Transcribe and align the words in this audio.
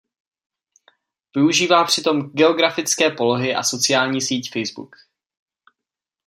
Využívá 1.35 1.83
přitom 1.83 2.21
geografické 2.21 3.09
polohy 3.11 3.55
a 3.55 3.63
sociální 3.63 4.21
síť 4.21 4.51
Facebook. 4.51 4.95